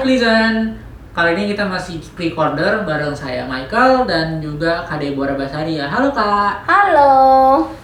[0.00, 0.80] Hai Pleasant,
[1.12, 5.92] kali ini kita masih recorder bareng saya Michael dan juga Kak Deborah Basari ya.
[5.92, 6.64] Halo Kak.
[6.64, 7.12] Halo.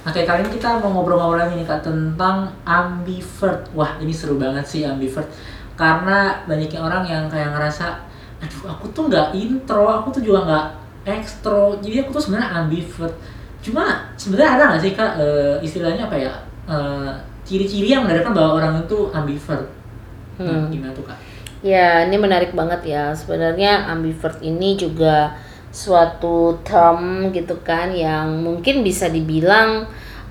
[0.01, 3.69] Oke kali ini kita mau ngobrol-ngobrol lagi nih Kak tentang ambivert.
[3.77, 5.29] Wah ini seru banget sih ambivert
[5.77, 8.01] karena banyaknya orang yang kayak ngerasa,
[8.41, 10.67] aduh aku tuh nggak intro, aku tuh juga nggak
[11.21, 13.13] ekstro, jadi aku tuh sebenarnya ambivert.
[13.61, 16.33] Cuma sebenarnya ada nggak sih Kak eh, istilahnya apa ya?
[16.65, 17.13] eh,
[17.45, 19.69] ciri-ciri yang menandakan bahwa orang itu ambivert.
[20.41, 20.73] Nah, Hmm.
[20.73, 21.36] gimana tuh Kak?
[21.65, 23.05] Ya, ini menarik banget ya.
[23.17, 25.37] Sebenarnya ambivert ini juga
[25.73, 29.85] suatu term gitu kan yang mungkin bisa dibilang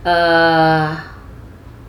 [0.05, 0.89] eh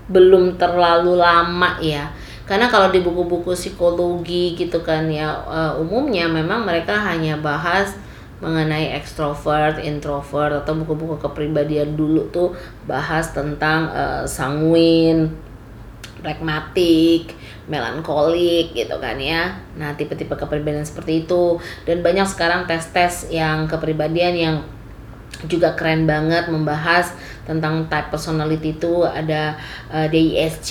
[0.09, 2.10] belum terlalu lama ya.
[2.46, 7.98] Karena kalau di buku-buku psikologi gitu kan ya eh, umumnya memang mereka hanya bahas
[8.40, 12.54] mengenai ekstrovert, introvert atau buku-buku kepribadian dulu tuh
[12.87, 15.32] bahas tentang eh, sanguin,
[16.27, 17.30] pragmatik,
[17.71, 19.63] melankolik gitu kan ya.
[19.79, 24.57] Nah, tipe-tipe kepribadian seperti itu dan banyak sekarang tes-tes yang kepribadian yang
[25.46, 27.15] juga keren banget membahas
[27.46, 29.55] tentang type personality itu ada
[29.95, 30.71] eh, DISC,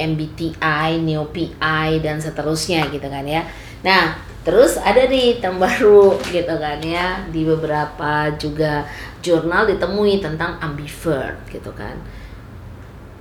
[0.00, 3.44] MBTI, NeoPI dan seterusnya gitu kan ya.
[3.84, 8.88] Nah, terus ada nih term baru gitu kan ya di beberapa juga
[9.20, 11.96] jurnal ditemui tentang ambivert gitu kan.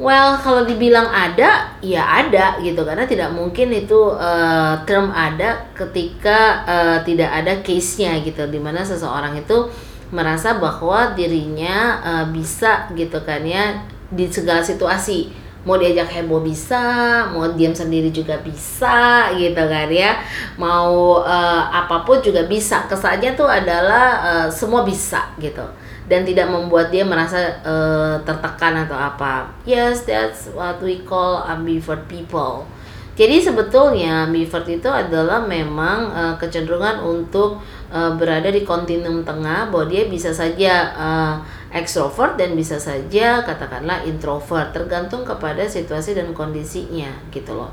[0.02, 2.82] Well, kalau dibilang ada, ya ada gitu.
[2.82, 8.42] Karena tidak mungkin itu eh, term ada ketika eh, tidak ada case-nya gitu.
[8.50, 9.70] Di mana seseorang itu
[10.10, 16.84] merasa bahwa dirinya eh, bisa gitu kan ya di segala situasi mau diajak heboh bisa,
[17.32, 20.20] mau diam sendiri juga bisa gitu kan ya
[20.60, 25.64] mau eh, apa pun juga bisa kesannya tuh adalah eh, semua bisa gitu
[26.04, 29.48] dan tidak membuat dia merasa eh, tertekan atau apa.
[29.64, 32.68] Yes, that's what we call ambivert people.
[33.14, 37.62] Jadi sebetulnya ambivert itu adalah memang eh, kecenderungan untuk
[37.94, 41.36] eh, berada di kontinum tengah bahwa dia bisa saja eh,
[41.78, 47.70] ekstrovert dan bisa saja katakanlah introvert tergantung kepada situasi dan kondisinya gitu loh.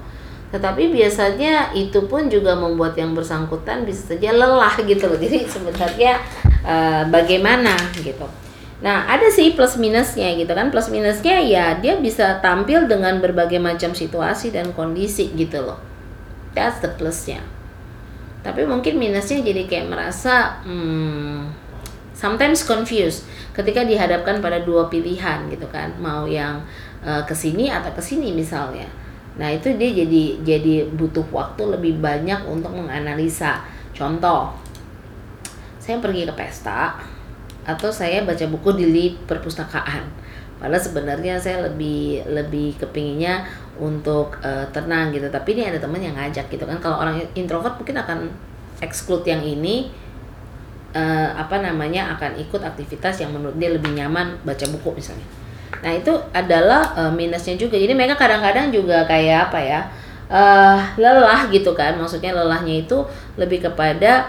[0.53, 5.17] Tetapi biasanya itu pun juga membuat yang bersangkutan bisa saja lelah gitu loh.
[5.17, 6.21] Jadi sebenarnya
[6.69, 8.29] eh, bagaimana gitu.
[8.81, 10.73] Nah, ada sih plus minusnya gitu kan.
[10.73, 15.77] Plus minusnya ya dia bisa tampil dengan berbagai macam situasi dan kondisi gitu loh.
[16.57, 17.45] That's the plusnya.
[18.41, 21.53] Tapi mungkin minusnya jadi kayak merasa hmm,
[22.17, 25.93] sometimes confused ketika dihadapkan pada dua pilihan gitu kan.
[26.01, 26.65] Mau yang
[27.05, 28.89] eh, ke sini atau ke sini misalnya.
[29.37, 33.61] Nah, itu dia jadi jadi butuh waktu lebih banyak untuk menganalisa.
[33.93, 34.57] Contoh,
[35.77, 36.97] saya pergi ke pesta
[37.65, 40.05] atau saya baca buku di perpustakaan.
[40.61, 43.49] Padahal sebenarnya saya lebih lebih kepinginnya
[43.81, 45.25] untuk eh, tenang gitu.
[45.33, 46.77] Tapi ini ada teman yang ngajak gitu kan.
[46.85, 48.29] Kalau orang introvert mungkin akan
[48.85, 49.89] exclude yang ini
[50.93, 55.25] eh, apa namanya akan ikut aktivitas yang menurut dia lebih nyaman baca buku misalnya.
[55.81, 57.81] Nah itu adalah eh, minusnya juga.
[57.81, 59.81] Jadi mereka kadang-kadang juga kayak apa ya
[60.31, 61.97] eh lelah gitu kan.
[61.97, 63.01] Maksudnya lelahnya itu
[63.41, 64.29] lebih kepada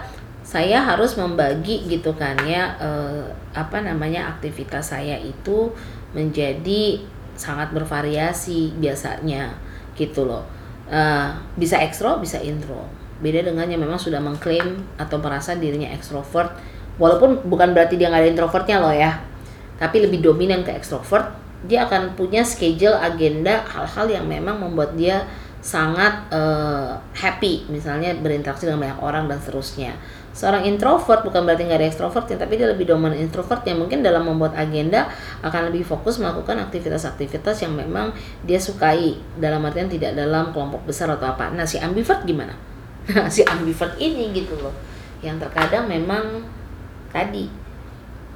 [0.52, 3.24] saya harus membagi gitu kan ya eh,
[3.56, 5.72] apa namanya aktivitas saya itu
[6.12, 7.00] menjadi
[7.32, 9.56] sangat bervariasi biasanya
[9.96, 10.44] gitu loh.
[10.92, 12.84] Eh, bisa ekstro bisa intro.
[13.24, 16.52] Beda dengan yang memang sudah mengklaim atau merasa dirinya ekstrovert
[17.00, 19.16] walaupun bukan berarti dia nggak ada introvertnya loh ya
[19.80, 21.32] tapi lebih dominan ke ekstrovert
[21.64, 25.24] dia akan punya schedule agenda hal-hal yang memang membuat dia
[25.62, 27.70] sangat eh, happy.
[27.70, 29.94] Misalnya berinteraksi dengan banyak orang dan seterusnya
[30.32, 34.24] seorang introvert bukan berarti nggak ada ekstrovertnya tapi dia lebih dominan introvert yang mungkin dalam
[34.24, 35.12] membuat agenda
[35.44, 38.16] akan lebih fokus melakukan aktivitas-aktivitas yang memang
[38.48, 41.52] dia sukai dalam artian tidak dalam kelompok besar atau apa.
[41.52, 42.56] Nah si ambivert gimana?
[43.34, 44.72] Si ambivert ini gitu loh
[45.22, 46.42] yang terkadang memang
[47.14, 47.46] tadi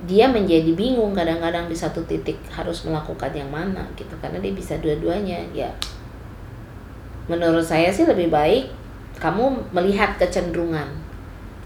[0.06, 4.76] dia menjadi bingung kadang-kadang di satu titik harus melakukan yang mana gitu karena dia bisa
[4.78, 5.42] dua-duanya.
[5.56, 5.72] Ya
[7.26, 8.70] menurut saya sih lebih baik
[9.18, 11.05] kamu melihat kecenderungan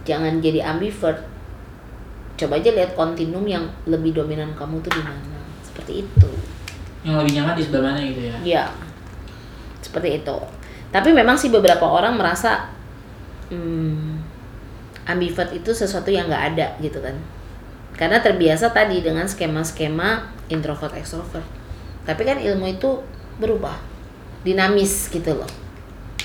[0.04, 1.20] jangan jadi ambivert.
[2.40, 5.40] Coba aja lihat kontinum yang lebih dominan kamu tuh di mana.
[5.60, 6.30] Seperti itu.
[7.04, 8.36] Yang lebih nyaman di sebelah mana gitu ya?
[8.44, 8.64] ya
[9.80, 10.36] seperti itu.
[10.90, 12.68] Tapi memang sih beberapa orang merasa
[13.48, 14.20] hmm,
[15.08, 17.16] ambivert itu sesuatu yang nggak ada gitu kan.
[17.96, 21.44] Karena terbiasa tadi dengan skema-skema introvert extrovert.
[22.08, 23.00] Tapi kan ilmu itu
[23.36, 23.76] berubah.
[24.40, 25.59] Dinamis gitu loh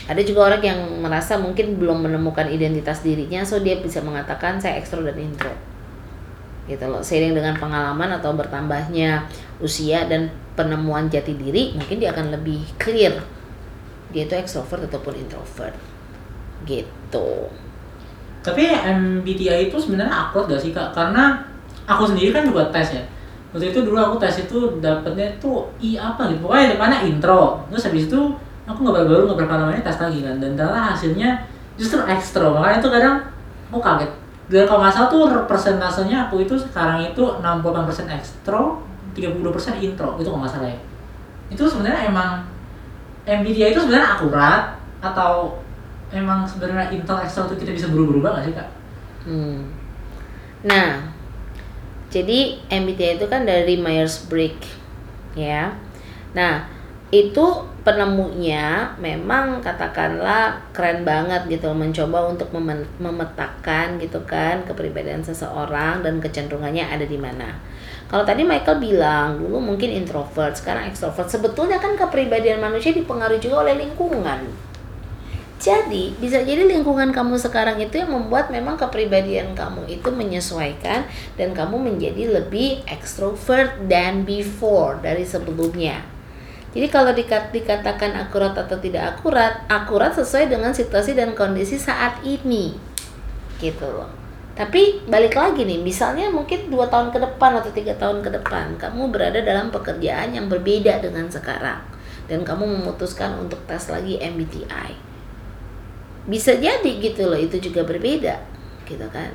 [0.06, 4.78] ada juga orang yang merasa mungkin belum menemukan identitas dirinya so dia bisa mengatakan saya
[4.78, 5.52] ekstro dan intro
[6.66, 9.30] gitu loh seiring dengan pengalaman atau bertambahnya
[9.62, 13.22] usia dan penemuan jati diri mungkin dia akan lebih clear
[14.10, 15.76] dia itu ekstrovert ataupun introvert
[16.66, 17.50] gitu
[18.46, 20.94] Tapi MBTI itu sebenarnya akurat gak sih kak?
[20.94, 21.34] Karena
[21.90, 23.02] aku sendiri kan juga tes ya.
[23.50, 26.46] Waktu itu dulu aku tes itu dapetnya tuh i apa gitu.
[26.46, 27.66] Pokoknya depannya intro.
[27.74, 28.22] Terus habis itu
[28.66, 30.36] aku nggak baru nggak berapa namanya tes lagi kan.
[30.42, 31.30] Dan ternyata hasilnya
[31.78, 32.54] justru ekstro.
[32.58, 33.16] Makanya itu kadang
[33.72, 34.12] aku kaget.
[34.46, 38.86] Dan kalau nggak salah tuh persentasenya aku itu sekarang itu 68% ekstro,
[39.18, 40.18] 32% intro.
[40.22, 40.80] Itu kalau nggak salah ya.
[41.50, 42.46] Itu sebenarnya emang
[43.26, 45.58] MBTI itu sebenarnya akurat atau
[46.14, 48.70] emang sebenarnya intro ekstro itu kita bisa berubah-ubah nggak sih kak?
[49.26, 49.74] Hmm.
[50.66, 51.10] Nah,
[52.14, 54.70] jadi MBTI itu kan dari Myers-Briggs,
[55.34, 55.74] ya.
[56.38, 56.75] Nah,
[57.14, 57.46] itu
[57.86, 62.50] penemunya memang katakanlah keren banget gitu mencoba untuk
[62.98, 67.54] memetakan gitu kan kepribadian seseorang dan kecenderungannya ada di mana.
[68.10, 71.30] Kalau tadi Michael bilang dulu mungkin introvert, sekarang extrovert.
[71.30, 74.46] Sebetulnya kan kepribadian manusia dipengaruhi juga oleh lingkungan.
[75.56, 81.10] Jadi, bisa jadi lingkungan kamu sekarang itu yang membuat memang kepribadian kamu itu menyesuaikan
[81.40, 86.15] dan kamu menjadi lebih extrovert than before dari sebelumnya.
[86.76, 92.20] Jadi kalau dikat- dikatakan akurat atau tidak akurat, akurat sesuai dengan situasi dan kondisi saat
[92.28, 92.76] ini.
[93.56, 94.12] Gitu loh.
[94.60, 98.76] Tapi balik lagi nih, misalnya mungkin dua tahun ke depan atau tiga tahun ke depan,
[98.76, 101.80] kamu berada dalam pekerjaan yang berbeda dengan sekarang,
[102.28, 105.16] dan kamu memutuskan untuk tes lagi MBTI
[106.26, 108.42] bisa jadi gitu loh itu juga berbeda
[108.90, 109.30] gitu kan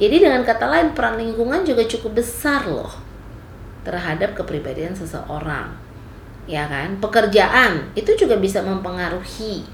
[0.00, 2.92] jadi dengan kata lain peran lingkungan juga cukup besar loh
[3.84, 5.76] terhadap kepribadian seseorang
[6.46, 9.66] ya kan pekerjaan itu juga bisa mempengaruhi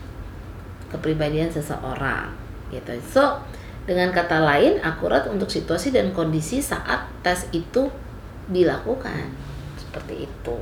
[0.89, 2.33] kepribadian seseorang
[2.73, 3.25] gitu so
[3.85, 7.93] dengan kata lain akurat untuk situasi dan kondisi saat tes itu
[8.49, 9.33] dilakukan
[9.77, 10.57] seperti itu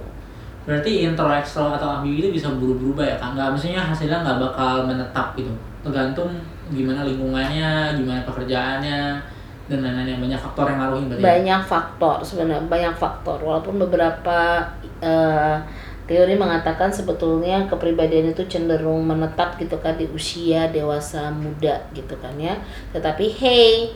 [0.61, 3.33] Berarti intro, ekstro atau ambi itu bisa berubah-ubah ya kan?
[3.33, 5.49] Nggak, maksudnya hasilnya nggak bakal menetap gitu.
[5.81, 6.37] Tergantung
[6.69, 9.19] gimana lingkungannya, gimana pekerjaannya,
[9.71, 11.23] dan lain-lain banyak faktor yang ngaruhin berarti.
[11.23, 11.27] ya?
[11.31, 14.39] banyak faktor sebenarnya banyak faktor walaupun beberapa
[14.99, 15.57] eh,
[16.11, 22.35] teori mengatakan sebetulnya kepribadian itu cenderung menetap gitu kan di usia dewasa muda gitu kan
[22.35, 22.59] ya
[22.91, 23.95] tetapi hey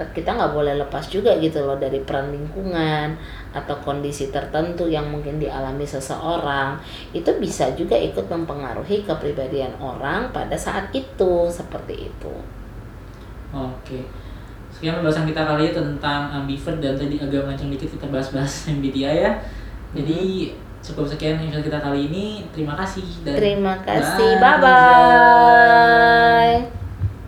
[0.00, 3.18] kita nggak boleh lepas juga gitu loh dari peran lingkungan
[3.52, 6.78] atau kondisi tertentu yang mungkin dialami seseorang
[7.12, 12.32] itu bisa juga ikut mempengaruhi kepribadian orang pada saat itu seperti itu
[13.50, 14.06] Oke.
[14.70, 19.26] Sekian pembahasan kita kali ini tentang ambivert dan tadi agak melenceng dikit kita bahas-bahas MBTI
[19.26, 19.32] ya.
[19.90, 20.54] Jadi
[20.90, 22.44] cukup sekian episode kita kali ini.
[22.50, 24.58] Terima kasih dan terima kasih Bye.
[24.60, 24.60] bye
[26.68, 26.79] bye